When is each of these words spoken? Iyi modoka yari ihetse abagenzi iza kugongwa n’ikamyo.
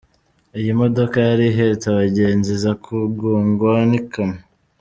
Iyi 0.59 0.71
modoka 0.79 1.17
yari 1.27 1.43
ihetse 1.51 1.85
abagenzi 1.89 2.49
iza 2.57 2.71
kugongwa 2.83 3.71
n’ikamyo. 3.89 4.41